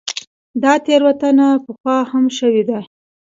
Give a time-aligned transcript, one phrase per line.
[0.63, 2.79] دا تېروتنه پخوا هم شوې ده.